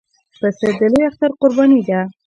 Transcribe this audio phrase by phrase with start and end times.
[0.39, 1.99] پسه د لوی اختر قرباني ده.